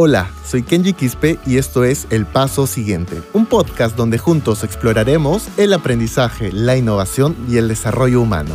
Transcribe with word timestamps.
Hola, 0.00 0.30
soy 0.46 0.62
Kenji 0.62 0.92
Quispe 0.92 1.40
y 1.44 1.56
esto 1.56 1.82
es 1.82 2.06
El 2.10 2.24
Paso 2.24 2.68
Siguiente, 2.68 3.20
un 3.32 3.46
podcast 3.46 3.96
donde 3.96 4.16
juntos 4.16 4.62
exploraremos 4.62 5.48
el 5.58 5.72
aprendizaje, 5.72 6.52
la 6.52 6.76
innovación 6.76 7.34
y 7.50 7.56
el 7.56 7.66
desarrollo 7.66 8.20
humano. 8.20 8.54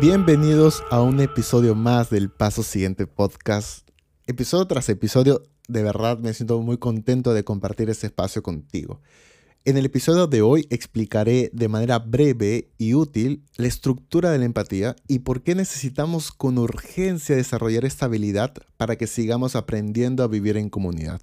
Bienvenidos 0.00 0.84
a 0.92 1.02
un 1.02 1.18
episodio 1.18 1.74
más 1.74 2.08
del 2.08 2.30
Paso 2.30 2.62
Siguiente 2.62 3.08
podcast. 3.08 3.88
Episodio 4.28 4.64
tras 4.68 4.88
episodio, 4.90 5.42
de 5.66 5.82
verdad 5.82 6.20
me 6.20 6.34
siento 6.34 6.60
muy 6.60 6.78
contento 6.78 7.34
de 7.34 7.42
compartir 7.42 7.90
este 7.90 8.06
espacio 8.06 8.44
contigo. 8.44 9.00
En 9.68 9.76
el 9.76 9.84
episodio 9.84 10.26
de 10.26 10.40
hoy 10.40 10.66
explicaré 10.70 11.50
de 11.52 11.68
manera 11.68 11.98
breve 11.98 12.70
y 12.78 12.94
útil 12.94 13.44
la 13.58 13.66
estructura 13.66 14.30
de 14.30 14.38
la 14.38 14.46
empatía 14.46 14.96
y 15.06 15.18
por 15.18 15.42
qué 15.42 15.54
necesitamos 15.54 16.32
con 16.32 16.56
urgencia 16.56 17.36
desarrollar 17.36 17.84
esta 17.84 18.06
habilidad 18.06 18.54
para 18.78 18.96
que 18.96 19.06
sigamos 19.06 19.56
aprendiendo 19.56 20.22
a 20.22 20.26
vivir 20.26 20.56
en 20.56 20.70
comunidad. 20.70 21.20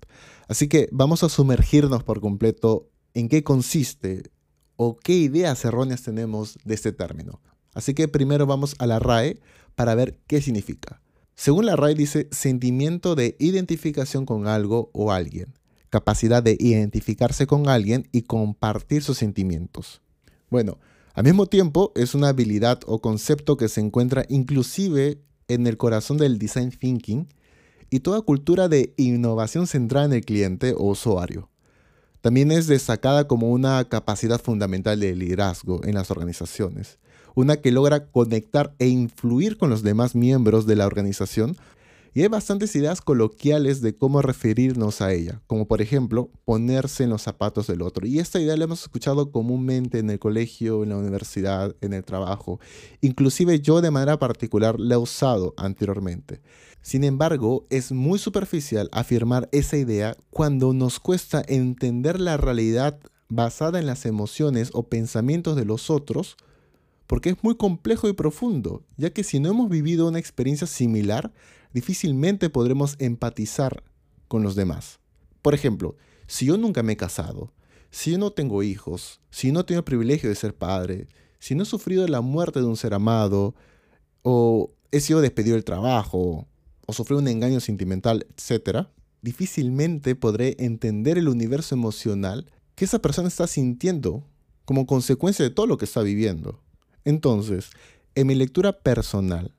Así 0.47 0.67
que 0.67 0.89
vamos 0.91 1.23
a 1.23 1.29
sumergirnos 1.29 2.03
por 2.03 2.21
completo 2.21 2.87
en 3.15 3.29
qué 3.29 3.43
consiste 3.43 4.29
o 4.75 4.95
qué 4.95 5.13
ideas 5.13 5.65
erróneas 5.65 6.03
tenemos 6.03 6.59
de 6.63 6.75
este 6.75 6.91
término. 6.91 7.41
Así 7.73 7.95
que 7.95 8.07
primero 8.07 8.45
vamos 8.45 8.75
a 8.77 8.85
la 8.85 8.99
RAE 8.99 9.39
para 9.73 9.95
ver 9.95 10.19
qué 10.27 10.39
significa. 10.39 11.01
Según 11.33 11.65
la 11.65 11.75
RAE 11.75 11.95
dice 11.95 12.27
sentimiento 12.29 13.15
de 13.15 13.37
identificación 13.39 14.27
con 14.27 14.45
algo 14.45 14.91
o 14.93 15.11
alguien 15.11 15.55
capacidad 15.95 16.43
de 16.43 16.57
identificarse 16.59 17.47
con 17.47 17.69
alguien 17.69 18.09
y 18.11 18.23
compartir 18.23 19.01
sus 19.01 19.17
sentimientos. 19.17 20.01
Bueno, 20.49 20.77
al 21.13 21.23
mismo 21.23 21.45
tiempo 21.45 21.93
es 21.95 22.15
una 22.15 22.27
habilidad 22.27 22.81
o 22.85 22.99
concepto 22.99 23.55
que 23.55 23.69
se 23.69 23.79
encuentra 23.79 24.25
inclusive 24.27 25.21
en 25.47 25.67
el 25.67 25.77
corazón 25.77 26.17
del 26.17 26.37
design 26.37 26.71
thinking 26.71 27.29
y 27.89 28.01
toda 28.01 28.19
cultura 28.19 28.67
de 28.67 28.93
innovación 28.97 29.67
centrada 29.67 30.07
en 30.07 30.11
el 30.11 30.25
cliente 30.25 30.73
o 30.73 30.83
usuario. 30.89 31.49
También 32.19 32.51
es 32.51 32.67
destacada 32.67 33.25
como 33.25 33.51
una 33.51 33.87
capacidad 33.87 34.41
fundamental 34.41 34.99
de 34.99 35.15
liderazgo 35.15 35.79
en 35.85 35.93
las 35.93 36.11
organizaciones, 36.11 36.99
una 37.35 37.55
que 37.55 37.71
logra 37.71 38.07
conectar 38.07 38.75
e 38.79 38.89
influir 38.89 39.57
con 39.57 39.69
los 39.69 39.81
demás 39.81 40.13
miembros 40.13 40.65
de 40.65 40.75
la 40.75 40.87
organización 40.87 41.55
y 42.15 42.21
hay 42.21 42.29
bastantes 42.29 42.73
ideas 42.77 43.01
coloquiales 43.01 43.81
de 43.81 43.93
cómo 43.93 44.21
referirnos 44.21 45.01
a 45.01 45.11
ella, 45.11 45.41
como 45.47 45.67
por 45.67 45.81
ejemplo 45.81 46.31
ponerse 46.45 47.03
en 47.03 47.09
los 47.09 47.21
zapatos 47.21 47.67
del 47.67 47.81
otro. 47.81 48.07
Y 48.07 48.19
esta 48.19 48.39
idea 48.39 48.55
la 48.55 48.63
hemos 48.63 48.83
escuchado 48.83 49.33
comúnmente 49.33 49.99
en 49.99 50.09
el 50.09 50.17
colegio, 50.17 50.83
en 50.83 50.89
la 50.89 50.97
universidad, 50.97 51.75
en 51.81 51.91
el 51.91 52.05
trabajo. 52.05 52.61
Inclusive 53.01 53.59
yo 53.59 53.81
de 53.81 53.91
manera 53.91 54.17
particular 54.17 54.79
la 54.79 54.95
he 54.95 54.97
usado 54.97 55.53
anteriormente. 55.57 56.41
Sin 56.81 57.03
embargo, 57.03 57.65
es 57.69 57.91
muy 57.91 58.17
superficial 58.17 58.87
afirmar 58.93 59.49
esa 59.51 59.75
idea 59.75 60.15
cuando 60.29 60.71
nos 60.71 61.01
cuesta 61.01 61.43
entender 61.45 62.21
la 62.21 62.37
realidad 62.37 62.97
basada 63.27 63.77
en 63.77 63.87
las 63.87 64.05
emociones 64.05 64.69
o 64.71 64.83
pensamientos 64.83 65.57
de 65.57 65.65
los 65.65 65.89
otros, 65.89 66.37
porque 67.07 67.31
es 67.31 67.43
muy 67.43 67.55
complejo 67.55 68.07
y 68.07 68.13
profundo, 68.13 68.83
ya 68.95 69.09
que 69.09 69.25
si 69.25 69.41
no 69.41 69.49
hemos 69.49 69.69
vivido 69.69 70.07
una 70.07 70.19
experiencia 70.19 70.65
similar, 70.65 71.33
difícilmente 71.75 72.49
podremos 72.49 72.95
empatizar 72.99 73.83
con 74.29 74.43
los 74.43 74.55
demás. 74.55 75.01
Por 75.41 75.53
ejemplo, 75.53 75.97
si 76.25 76.45
yo 76.45 76.57
nunca 76.57 76.83
me 76.83 76.93
he 76.93 76.97
casado, 76.97 77.51
si 77.91 78.11
yo 78.11 78.17
no 78.17 78.31
tengo 78.31 78.63
hijos, 78.63 79.19
si 79.29 79.51
no 79.51 79.65
tengo 79.65 79.79
el 79.79 79.83
privilegio 79.83 80.29
de 80.29 80.35
ser 80.35 80.55
padre, 80.55 81.09
si 81.37 81.53
no 81.53 81.63
he 81.63 81.65
sufrido 81.65 82.07
la 82.07 82.21
muerte 82.21 82.61
de 82.61 82.65
un 82.65 82.77
ser 82.77 82.93
amado, 82.93 83.55
o 84.21 84.71
he 84.91 85.01
sido 85.01 85.19
despedido 85.19 85.55
del 85.55 85.65
trabajo, 85.65 86.47
o 86.87 86.93
sufrí 86.93 87.17
un 87.17 87.27
engaño 87.27 87.59
sentimental, 87.59 88.25
etc., 88.29 88.87
difícilmente 89.21 90.15
podré 90.15 90.55
entender 90.59 91.17
el 91.17 91.27
universo 91.27 91.75
emocional 91.75 92.49
que 92.75 92.85
esa 92.85 92.99
persona 92.99 93.27
está 93.27 93.47
sintiendo 93.47 94.25
como 94.63 94.85
consecuencia 94.85 95.43
de 95.43 95.51
todo 95.51 95.67
lo 95.67 95.77
que 95.77 95.85
está 95.85 96.03
viviendo. 96.03 96.63
Entonces, 97.03 97.71
en 98.15 98.27
mi 98.27 98.35
lectura 98.35 98.79
personal, 98.79 99.54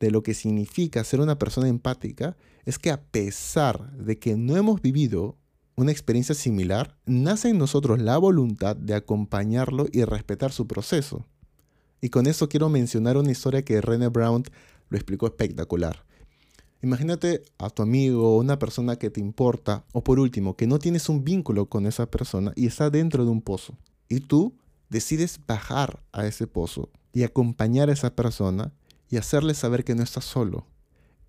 de 0.00 0.10
lo 0.10 0.22
que 0.22 0.34
significa 0.34 1.04
ser 1.04 1.20
una 1.20 1.38
persona 1.38 1.68
empática 1.68 2.36
es 2.64 2.78
que 2.78 2.90
a 2.90 3.00
pesar 3.02 3.92
de 3.96 4.18
que 4.18 4.36
no 4.36 4.56
hemos 4.56 4.82
vivido 4.82 5.36
una 5.76 5.92
experiencia 5.92 6.34
similar, 6.34 6.96
nace 7.04 7.50
en 7.50 7.58
nosotros 7.58 8.00
la 8.00 8.16
voluntad 8.18 8.76
de 8.76 8.94
acompañarlo 8.94 9.86
y 9.92 10.04
respetar 10.04 10.52
su 10.52 10.66
proceso. 10.66 11.26
Y 12.00 12.08
con 12.08 12.26
eso 12.26 12.48
quiero 12.48 12.68
mencionar 12.68 13.16
una 13.16 13.30
historia 13.30 13.62
que 13.62 13.80
René 13.80 14.08
Brown 14.08 14.44
lo 14.88 14.96
explicó 14.96 15.26
espectacular. 15.26 16.04
Imagínate 16.82 17.42
a 17.58 17.70
tu 17.70 17.82
amigo, 17.82 18.36
una 18.36 18.58
persona 18.58 18.96
que 18.96 19.10
te 19.10 19.20
importa, 19.20 19.84
o 19.92 20.04
por 20.04 20.18
último, 20.20 20.56
que 20.56 20.66
no 20.66 20.78
tienes 20.78 21.08
un 21.08 21.24
vínculo 21.24 21.66
con 21.66 21.86
esa 21.86 22.10
persona 22.10 22.52
y 22.54 22.66
está 22.66 22.90
dentro 22.90 23.24
de 23.24 23.30
un 23.30 23.42
pozo. 23.42 23.76
Y 24.08 24.20
tú 24.20 24.54
decides 24.88 25.40
bajar 25.46 26.02
a 26.12 26.26
ese 26.26 26.46
pozo 26.46 26.90
y 27.12 27.22
acompañar 27.22 27.88
a 27.90 27.92
esa 27.92 28.14
persona 28.14 28.72
y 29.10 29.16
hacerle 29.16 29.54
saber 29.54 29.84
que 29.84 29.94
no 29.94 30.02
estás 30.02 30.24
solo. 30.24 30.66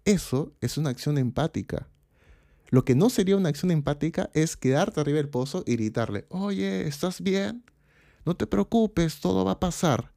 Eso 0.06 0.54
es 0.62 0.78
una 0.78 0.90
acción 0.90 1.18
empática. 1.18 1.88
Lo 2.70 2.84
que 2.84 2.96
no 2.96 3.10
sería 3.10 3.38
una 3.38 3.50
acción 3.50 3.72
empática 3.72 4.30
es 4.34 4.58
quedarte 4.58 5.00
arriba 5.00 5.18
del 5.18 5.30
pozo 5.30 5.64
y 5.66 5.74
gritarle, 5.74 6.26
oye, 6.30 6.88
¿estás 6.88 7.22
bien? 7.22 7.64
No 8.26 8.36
te 8.36 8.48
preocupes, 8.48 9.20
todo 9.20 9.46
va 9.46 9.54
a 9.54 9.60
pasar. 9.60 10.12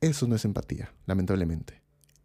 Eso 0.00 0.26
no 0.26 0.36
es 0.36 0.44
empatía, 0.44 0.94
lamentablemente. 1.06 1.82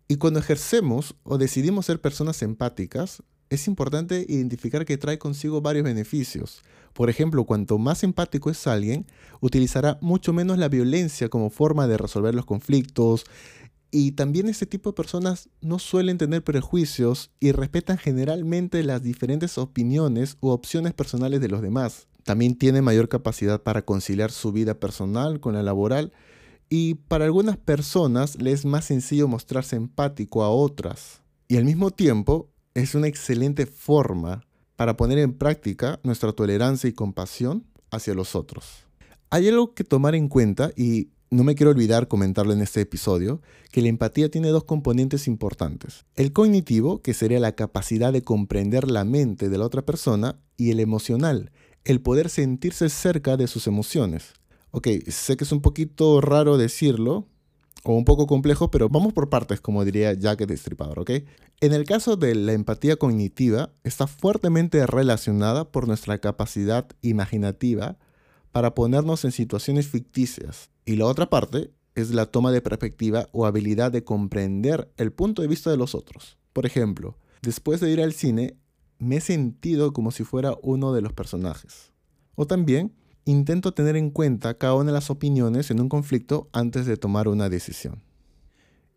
Y 0.07 0.15
cuando 0.17 0.39
ejercemos 0.39 1.15
o 1.23 1.37
decidimos 1.37 1.85
ser 1.85 1.99
personas 1.99 2.41
empáticas, 2.41 3.23
es 3.49 3.67
importante 3.67 4.25
identificar 4.27 4.85
que 4.85 4.97
trae 4.97 5.17
consigo 5.17 5.61
varios 5.61 5.83
beneficios. 5.83 6.63
Por 6.93 7.09
ejemplo, 7.09 7.45
cuanto 7.45 7.77
más 7.77 8.03
empático 8.03 8.49
es 8.49 8.67
alguien, 8.67 9.05
utilizará 9.39 9.97
mucho 10.01 10.33
menos 10.33 10.57
la 10.57 10.69
violencia 10.69 11.29
como 11.29 11.49
forma 11.49 11.87
de 11.87 11.97
resolver 11.97 12.35
los 12.35 12.45
conflictos, 12.45 13.25
y 13.91 14.11
también 14.13 14.49
este 14.49 14.65
tipo 14.65 14.91
de 14.91 14.95
personas 14.95 15.49
no 15.61 15.79
suelen 15.79 16.17
tener 16.17 16.43
prejuicios 16.43 17.31
y 17.39 17.51
respetan 17.51 17.97
generalmente 17.97 18.83
las 18.83 19.01
diferentes 19.01 19.57
opiniones 19.57 20.37
u 20.41 20.49
opciones 20.49 20.93
personales 20.93 21.41
de 21.41 21.47
los 21.47 21.61
demás. 21.61 22.07
También 22.23 22.55
tiene 22.55 22.81
mayor 22.81 23.07
capacidad 23.07 23.61
para 23.63 23.83
conciliar 23.83 24.31
su 24.31 24.51
vida 24.51 24.79
personal 24.79 25.39
con 25.39 25.53
la 25.53 25.63
laboral 25.63 26.11
y 26.69 26.95
para 26.95 27.25
algunas 27.25 27.57
personas 27.57 28.41
les 28.41 28.59
es 28.59 28.65
más 28.65 28.85
sencillo 28.85 29.27
mostrarse 29.27 29.77
empático 29.77 30.43
a 30.43 30.49
otras. 30.49 31.21
Y 31.47 31.55
al 31.55 31.63
mismo 31.63 31.91
tiempo 31.91 32.49
es 32.73 32.93
una 32.93 33.07
excelente 33.07 33.65
forma 33.65 34.43
para 34.75 34.97
poner 34.97 35.17
en 35.19 35.33
práctica 35.33 35.99
nuestra 36.03 36.33
tolerancia 36.33 36.89
y 36.89 36.93
compasión 36.93 37.65
hacia 37.89 38.13
los 38.13 38.35
otros. 38.35 38.85
Hay 39.29 39.47
algo 39.47 39.73
que 39.73 39.83
tomar 39.83 40.13
en 40.15 40.27
cuenta 40.27 40.71
y 40.75 41.09
no 41.29 41.43
me 41.43 41.55
quiero 41.55 41.71
olvidar 41.71 42.07
comentarlo 42.07 42.53
en 42.53 42.61
este 42.61 42.81
episodio, 42.81 43.41
que 43.71 43.81
la 43.81 43.89
empatía 43.89 44.29
tiene 44.29 44.49
dos 44.49 44.63
componentes 44.63 45.27
importantes. 45.27 46.05
El 46.15 46.33
cognitivo, 46.33 47.01
que 47.01 47.13
sería 47.13 47.39
la 47.39 47.53
capacidad 47.53 48.13
de 48.13 48.21
comprender 48.21 48.89
la 48.89 49.03
mente 49.03 49.49
de 49.49 49.57
la 49.57 49.65
otra 49.65 49.83
persona, 49.83 50.39
y 50.55 50.71
el 50.71 50.79
emocional, 50.79 51.51
el 51.83 52.01
poder 52.01 52.29
sentirse 52.29 52.89
cerca 52.89 53.37
de 53.37 53.47
sus 53.47 53.67
emociones. 53.67 54.33
Ok, 54.71 54.87
sé 55.07 55.37
que 55.37 55.43
es 55.43 55.51
un 55.51 55.61
poquito 55.61 56.19
raro 56.21 56.57
decirlo, 56.57 57.27
o 57.83 57.93
un 57.93 58.05
poco 58.05 58.27
complejo, 58.27 58.69
pero 58.69 58.89
vamos 58.89 59.13
por 59.13 59.29
partes, 59.29 59.61
como 59.61 59.85
diría 59.85 60.13
Jack 60.13 60.41
el 60.41 60.47
Destripador, 60.47 60.99
¿ok? 60.99 61.11
En 61.61 61.73
el 61.73 61.85
caso 61.85 62.17
de 62.17 62.35
la 62.35 62.53
empatía 62.53 62.97
cognitiva, 62.97 63.71
está 63.83 64.07
fuertemente 64.07 64.85
relacionada 64.85 65.71
por 65.71 65.87
nuestra 65.87 66.17
capacidad 66.17 66.87
imaginativa 67.01 67.97
para 68.57 68.73
ponernos 68.73 69.23
en 69.23 69.31
situaciones 69.31 69.87
ficticias. 69.87 70.71
Y 70.83 70.95
la 70.95 71.05
otra 71.05 71.29
parte 71.29 71.69
es 71.93 72.09
la 72.09 72.25
toma 72.25 72.51
de 72.51 72.59
perspectiva 72.59 73.29
o 73.31 73.45
habilidad 73.45 73.91
de 73.91 74.03
comprender 74.03 74.91
el 74.97 75.11
punto 75.11 75.43
de 75.43 75.47
vista 75.47 75.69
de 75.69 75.77
los 75.77 75.93
otros. 75.93 76.39
Por 76.53 76.65
ejemplo, 76.65 77.19
después 77.43 77.81
de 77.81 77.91
ir 77.91 78.01
al 78.01 78.13
cine, 78.13 78.57
me 78.97 79.17
he 79.17 79.21
sentido 79.21 79.93
como 79.93 80.09
si 80.09 80.23
fuera 80.23 80.55
uno 80.63 80.91
de 80.91 81.03
los 81.03 81.13
personajes. 81.13 81.91
O 82.33 82.47
también, 82.47 82.95
intento 83.25 83.75
tener 83.75 83.95
en 83.95 84.09
cuenta 84.09 84.57
cada 84.57 84.73
una 84.73 84.85
de 84.85 84.93
las 84.93 85.11
opiniones 85.11 85.69
en 85.69 85.79
un 85.79 85.87
conflicto 85.87 86.49
antes 86.51 86.87
de 86.87 86.97
tomar 86.97 87.27
una 87.27 87.49
decisión. 87.49 88.01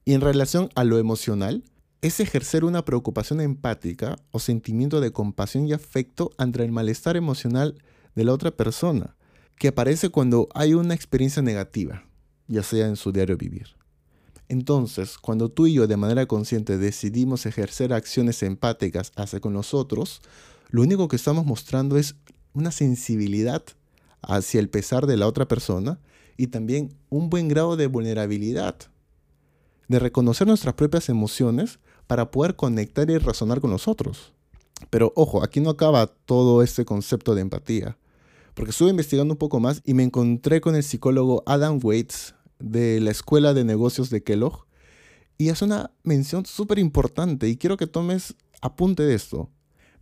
Y 0.06 0.14
en 0.14 0.22
relación 0.22 0.70
a 0.74 0.84
lo 0.84 0.96
emocional, 0.96 1.64
es 2.00 2.18
ejercer 2.18 2.64
una 2.64 2.86
preocupación 2.86 3.42
empática 3.42 4.16
o 4.30 4.38
sentimiento 4.38 5.02
de 5.02 5.12
compasión 5.12 5.66
y 5.66 5.74
afecto 5.74 6.30
ante 6.38 6.64
el 6.64 6.72
malestar 6.72 7.18
emocional 7.18 7.74
de 8.14 8.24
la 8.24 8.32
otra 8.32 8.52
persona, 8.52 9.16
que 9.60 9.68
aparece 9.68 10.08
cuando 10.08 10.48
hay 10.54 10.72
una 10.72 10.94
experiencia 10.94 11.42
negativa, 11.42 12.06
ya 12.48 12.62
sea 12.62 12.86
en 12.86 12.96
su 12.96 13.12
diario 13.12 13.36
vivir. 13.36 13.66
Entonces, 14.48 15.18
cuando 15.18 15.50
tú 15.50 15.66
y 15.66 15.74
yo 15.74 15.86
de 15.86 15.98
manera 15.98 16.24
consciente 16.24 16.78
decidimos 16.78 17.44
ejercer 17.44 17.92
acciones 17.92 18.42
empáticas 18.42 19.12
hacia 19.16 19.38
con 19.38 19.52
los 19.52 19.74
otros, 19.74 20.22
lo 20.70 20.80
único 20.80 21.08
que 21.08 21.16
estamos 21.16 21.44
mostrando 21.44 21.98
es 21.98 22.16
una 22.54 22.70
sensibilidad 22.70 23.62
hacia 24.22 24.60
el 24.60 24.70
pesar 24.70 25.06
de 25.06 25.18
la 25.18 25.26
otra 25.26 25.46
persona 25.46 26.00
y 26.38 26.46
también 26.46 26.94
un 27.10 27.28
buen 27.28 27.48
grado 27.48 27.76
de 27.76 27.86
vulnerabilidad, 27.86 28.76
de 29.88 29.98
reconocer 29.98 30.46
nuestras 30.46 30.72
propias 30.72 31.10
emociones 31.10 31.80
para 32.06 32.30
poder 32.30 32.56
conectar 32.56 33.10
y 33.10 33.18
razonar 33.18 33.60
con 33.60 33.70
los 33.70 33.88
otros. 33.88 34.32
Pero 34.88 35.12
ojo, 35.16 35.44
aquí 35.44 35.60
no 35.60 35.68
acaba 35.68 36.06
todo 36.06 36.62
este 36.62 36.86
concepto 36.86 37.34
de 37.34 37.42
empatía, 37.42 37.98
porque 38.60 38.72
estuve 38.72 38.90
investigando 38.90 39.32
un 39.32 39.38
poco 39.38 39.58
más 39.58 39.80
y 39.86 39.94
me 39.94 40.02
encontré 40.02 40.60
con 40.60 40.76
el 40.76 40.82
psicólogo 40.82 41.42
Adam 41.46 41.80
Waits 41.82 42.34
de 42.58 43.00
la 43.00 43.10
Escuela 43.10 43.54
de 43.54 43.64
Negocios 43.64 44.10
de 44.10 44.22
Kellogg 44.22 44.66
y 45.38 45.48
hace 45.48 45.64
una 45.64 45.92
mención 46.02 46.44
súper 46.44 46.78
importante 46.78 47.48
y 47.48 47.56
quiero 47.56 47.78
que 47.78 47.86
tomes 47.86 48.34
apunte 48.60 49.02
de 49.02 49.14
esto. 49.14 49.48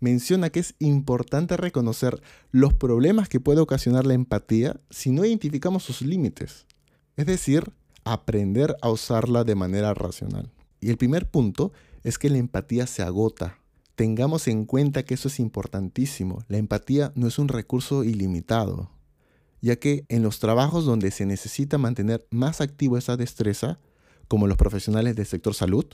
Menciona 0.00 0.50
que 0.50 0.58
es 0.58 0.74
importante 0.80 1.56
reconocer 1.56 2.20
los 2.50 2.74
problemas 2.74 3.28
que 3.28 3.38
puede 3.38 3.60
ocasionar 3.60 4.06
la 4.06 4.14
empatía 4.14 4.80
si 4.90 5.12
no 5.12 5.24
identificamos 5.24 5.84
sus 5.84 6.02
límites. 6.02 6.66
Es 7.16 7.26
decir, 7.26 7.70
aprender 8.02 8.76
a 8.82 8.90
usarla 8.90 9.44
de 9.44 9.54
manera 9.54 9.94
racional. 9.94 10.50
Y 10.80 10.90
el 10.90 10.96
primer 10.96 11.30
punto 11.30 11.70
es 12.02 12.18
que 12.18 12.28
la 12.28 12.38
empatía 12.38 12.88
se 12.88 13.04
agota 13.04 13.60
tengamos 13.98 14.46
en 14.46 14.64
cuenta 14.64 15.02
que 15.02 15.14
eso 15.14 15.26
es 15.26 15.40
importantísimo. 15.40 16.44
La 16.46 16.56
empatía 16.56 17.10
no 17.16 17.26
es 17.26 17.40
un 17.40 17.48
recurso 17.48 18.04
ilimitado, 18.04 18.92
ya 19.60 19.74
que 19.74 20.04
en 20.08 20.22
los 20.22 20.38
trabajos 20.38 20.84
donde 20.84 21.10
se 21.10 21.26
necesita 21.26 21.78
mantener 21.78 22.24
más 22.30 22.60
activo 22.60 22.96
esa 22.96 23.16
destreza, 23.16 23.80
como 24.28 24.46
los 24.46 24.56
profesionales 24.56 25.16
del 25.16 25.26
sector 25.26 25.52
salud, 25.52 25.84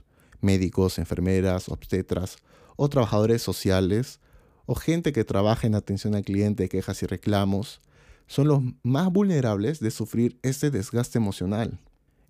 médicos, 0.43 0.99
enfermeras, 0.99 1.71
obstetras 1.71 2.37
o 2.77 2.91
trabajadores 2.91 3.41
sociales, 3.41 4.21
o 4.67 4.75
gente 4.75 5.15
que 5.15 5.25
trabaja 5.25 5.67
en 5.67 5.75
atención 5.75 6.15
al 6.15 6.27
cliente, 6.27 6.69
quejas 6.69 7.03
y 7.03 7.07
reclamos, 7.07 7.81
son 8.27 8.49
los 8.49 8.61
más 8.83 9.11
vulnerables 9.11 9.81
de 9.81 9.91
sufrir 9.91 10.39
ese 10.43 10.71
desgaste 10.71 11.17
emocional. 11.17 11.81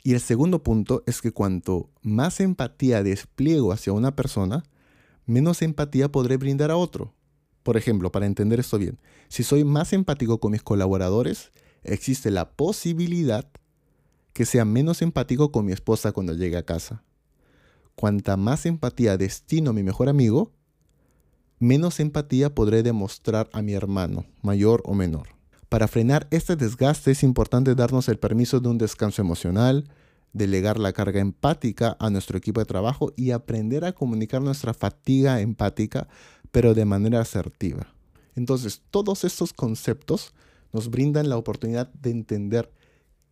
Y 0.05 0.15
el 0.15 0.21
segundo 0.21 0.63
punto 0.63 1.03
es 1.07 1.21
que 1.21 1.33
cuanto 1.33 1.91
más 2.01 2.39
empatía 2.39 3.03
despliego 3.03 3.73
hacia 3.73 3.93
una 3.93 4.15
persona, 4.15 4.63
menos 5.27 5.63
empatía 5.63 6.11
podré 6.11 6.37
brindar 6.37 6.71
a 6.71 6.77
otro. 6.77 7.15
Por 7.63 7.77
ejemplo, 7.77 8.13
para 8.13 8.27
entender 8.27 8.61
esto 8.61 8.79
bien, 8.79 8.99
si 9.29 9.43
soy 9.43 9.65
más 9.65 9.93
empático 9.93 10.39
con 10.39 10.53
mis 10.53 10.63
colaboradores, 10.63 11.53
existe 11.83 12.31
la 12.31 12.51
posibilidad 12.51 13.49
que 14.33 14.45
sea 14.45 14.65
menos 14.65 15.01
empático 15.01 15.51
con 15.51 15.65
mi 15.65 15.73
esposa 15.73 16.13
cuando 16.13 16.35
llegue 16.35 16.57
a 16.57 16.65
casa. 16.65 17.03
Cuanta 17.95 18.37
más 18.37 18.67
empatía 18.67 19.17
destino 19.17 19.71
a 19.71 19.73
mi 19.73 19.83
mejor 19.83 20.09
amigo, 20.09 20.53
menos 21.59 22.01
empatía 22.01 22.55
podré 22.55 22.83
demostrar 22.83 23.49
a 23.53 23.63
mi 23.63 23.75
hermano, 23.75 24.27
mayor 24.43 24.83
o 24.85 24.95
menor. 24.95 25.29
Para 25.69 25.89
frenar 25.89 26.27
este 26.31 26.57
desgaste 26.57 27.13
es 27.13 27.23
importante 27.23 27.75
darnos 27.75 28.09
el 28.09 28.19
permiso 28.19 28.61
de 28.61 28.69
un 28.69 28.79
descanso 28.79 29.23
emocional, 29.23 29.89
delegar 30.35 30.79
la 30.79 30.93
carga 30.93 31.21
empática 31.21 31.97
a 31.99 32.11
nuestro 32.11 32.37
equipo 32.37 32.61
de 32.61 32.67
trabajo 32.67 33.15
y 33.17 33.31
aprender 33.31 33.87
a 33.87 33.93
comunicar 33.93 34.43
nuestra 34.43 34.75
fatiga 34.75 35.41
empática, 35.41 36.09
pero 36.51 36.75
de 36.75 36.85
manera 36.85 37.21
asertiva. 37.21 37.95
Entonces, 38.35 38.83
todos 38.91 39.25
estos 39.25 39.53
conceptos 39.53 40.35
nos 40.73 40.91
brindan 40.91 41.29
la 41.29 41.39
oportunidad 41.39 41.93
de 41.95 42.11
entender 42.11 42.71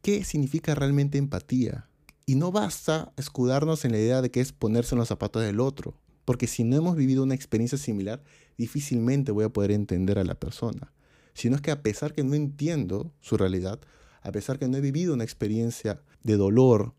qué 0.00 0.24
significa 0.24 0.74
realmente 0.74 1.18
empatía. 1.18 1.88
Y 2.24 2.36
no 2.36 2.52
basta 2.52 3.12
escudarnos 3.16 3.84
en 3.84 3.92
la 3.92 3.98
idea 3.98 4.22
de 4.22 4.30
que 4.30 4.40
es 4.40 4.52
ponerse 4.52 4.94
en 4.94 5.00
los 5.00 5.08
zapatos 5.08 5.42
del 5.42 5.58
otro, 5.58 5.94
porque 6.24 6.46
si 6.46 6.62
no 6.62 6.76
hemos 6.76 6.94
vivido 6.94 7.24
una 7.24 7.34
experiencia 7.34 7.78
similar, 7.78 8.22
difícilmente 8.56 9.32
voy 9.32 9.44
a 9.44 9.52
poder 9.52 9.72
entender 9.72 10.20
a 10.20 10.24
la 10.24 10.36
persona. 10.36 10.92
Sino 11.34 11.56
es 11.56 11.62
que 11.62 11.72
a 11.72 11.82
pesar 11.82 12.14
que 12.14 12.22
no 12.22 12.34
entiendo 12.34 13.12
su 13.20 13.36
realidad, 13.36 13.80
a 14.22 14.32
pesar 14.32 14.58
que 14.58 14.68
no 14.68 14.76
he 14.76 14.80
vivido 14.80 15.14
una 15.14 15.24
experiencia 15.24 16.00
de 16.22 16.36
dolor, 16.36 16.94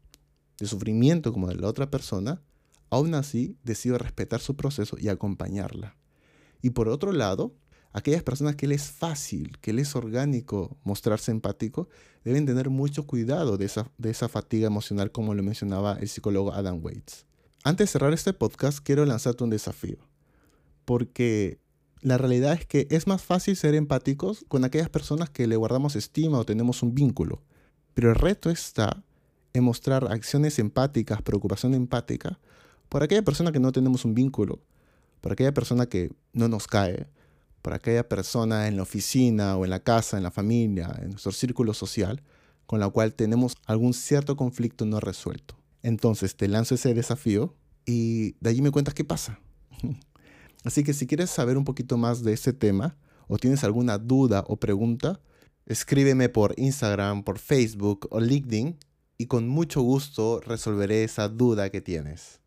de 0.59 0.67
sufrimiento 0.67 1.33
como 1.33 1.47
de 1.47 1.55
la 1.55 1.67
otra 1.67 1.89
persona, 1.89 2.41
aún 2.89 3.15
así 3.15 3.57
decido 3.63 3.97
respetar 3.97 4.39
su 4.39 4.55
proceso 4.55 4.97
y 4.99 5.09
acompañarla. 5.09 5.95
Y 6.61 6.71
por 6.71 6.89
otro 6.89 7.11
lado, 7.11 7.55
aquellas 7.91 8.23
personas 8.23 8.55
que 8.55 8.67
les 8.67 8.83
es 8.83 8.91
fácil, 8.91 9.57
que 9.59 9.73
les 9.73 9.89
es 9.89 9.95
orgánico 9.95 10.77
mostrarse 10.83 11.31
empático, 11.31 11.89
deben 12.23 12.45
tener 12.45 12.69
mucho 12.69 13.07
cuidado 13.07 13.57
de 13.57 13.65
esa, 13.65 13.91
de 13.97 14.11
esa 14.11 14.29
fatiga 14.29 14.67
emocional 14.67 15.11
como 15.11 15.33
lo 15.33 15.43
mencionaba 15.43 15.97
el 15.99 16.09
psicólogo 16.09 16.53
Adam 16.53 16.83
Waits. 16.83 17.25
Antes 17.63 17.87
de 17.87 17.91
cerrar 17.93 18.13
este 18.13 18.33
podcast, 18.33 18.79
quiero 18.79 19.05
lanzarte 19.05 19.43
un 19.43 19.49
desafío, 19.49 19.97
porque 20.85 21.59
la 22.03 22.17
realidad 22.17 22.53
es 22.53 22.65
que 22.65 22.87
es 22.91 23.07
más 23.07 23.21
fácil 23.21 23.55
ser 23.55 23.75
empáticos 23.75 24.45
con 24.49 24.65
aquellas 24.65 24.89
personas 24.89 25.29
que 25.29 25.47
le 25.47 25.55
guardamos 25.55 25.95
estima 25.95 26.37
o 26.37 26.45
tenemos 26.45 26.83
un 26.83 26.93
vínculo. 26.93 27.41
Pero 27.93 28.09
el 28.09 28.15
reto 28.15 28.49
está 28.49 29.03
en 29.53 29.63
mostrar 29.63 30.11
acciones 30.11 30.59
empáticas, 30.59 31.21
preocupación 31.21 31.73
empática, 31.73 32.39
por 32.89 33.03
aquella 33.03 33.23
persona 33.23 33.51
que 33.51 33.59
no 33.59 33.71
tenemos 33.71 34.03
un 34.03 34.13
vínculo, 34.13 34.59
por 35.21 35.31
aquella 35.31 35.53
persona 35.53 35.85
que 35.85 36.11
no 36.33 36.49
nos 36.49 36.67
cae, 36.67 37.07
por 37.61 37.73
aquella 37.73 38.07
persona 38.09 38.67
en 38.67 38.75
la 38.75 38.83
oficina 38.83 39.55
o 39.55 39.63
en 39.63 39.69
la 39.69 39.79
casa, 39.79 40.17
en 40.17 40.23
la 40.23 40.31
familia, 40.31 40.93
en 41.01 41.11
nuestro 41.11 41.31
círculo 41.31 41.73
social, 41.73 42.21
con 42.65 42.81
la 42.81 42.89
cual 42.89 43.13
tenemos 43.13 43.55
algún 43.65 43.93
cierto 43.93 44.35
conflicto 44.35 44.85
no 44.85 44.99
resuelto. 44.99 45.55
Entonces 45.81 46.35
te 46.35 46.49
lanzo 46.49 46.75
ese 46.75 46.93
desafío 46.93 47.55
y 47.85 48.33
de 48.41 48.49
allí 48.49 48.61
me 48.61 48.71
cuentas 48.71 48.93
qué 48.93 49.05
pasa. 49.05 49.39
Así 50.63 50.83
que 50.83 50.93
si 50.93 51.07
quieres 51.07 51.29
saber 51.29 51.57
un 51.57 51.65
poquito 51.65 51.97
más 51.97 52.23
de 52.23 52.33
este 52.33 52.53
tema 52.53 52.95
o 53.27 53.37
tienes 53.37 53.63
alguna 53.63 53.97
duda 53.97 54.43
o 54.47 54.57
pregunta, 54.57 55.19
escríbeme 55.65 56.29
por 56.29 56.53
Instagram, 56.57 57.23
por 57.23 57.39
Facebook 57.39 58.07
o 58.11 58.19
LinkedIn 58.19 58.77
y 59.17 59.25
con 59.27 59.47
mucho 59.47 59.81
gusto 59.81 60.39
resolveré 60.41 61.03
esa 61.03 61.29
duda 61.29 61.69
que 61.69 61.81
tienes. 61.81 62.39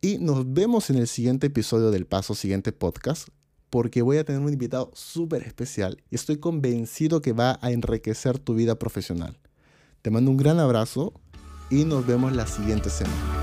Y 0.00 0.18
nos 0.18 0.50
vemos 0.52 0.88
en 0.90 0.96
el 0.96 1.06
siguiente 1.06 1.48
episodio 1.48 1.90
del 1.90 2.06
Paso 2.06 2.34
Siguiente 2.34 2.72
Podcast 2.72 3.28
porque 3.68 4.02
voy 4.02 4.16
a 4.18 4.24
tener 4.24 4.40
un 4.40 4.52
invitado 4.52 4.90
súper 4.94 5.42
especial 5.42 6.02
y 6.10 6.16
estoy 6.16 6.38
convencido 6.38 7.22
que 7.22 7.32
va 7.32 7.58
a 7.62 7.70
enriquecer 7.70 8.38
tu 8.38 8.54
vida 8.54 8.78
profesional. 8.78 9.38
Te 10.02 10.10
mando 10.10 10.30
un 10.30 10.36
gran 10.36 10.58
abrazo 10.58 11.12
y 11.70 11.84
nos 11.84 12.06
vemos 12.06 12.34
la 12.34 12.46
siguiente 12.46 12.90
semana. 12.90 13.39